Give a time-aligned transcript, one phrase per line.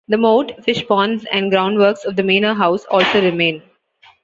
[0.07, 3.61] The moat, fish ponds and groundworks of the manor house also remain.